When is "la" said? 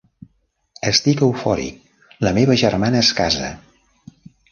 2.29-2.31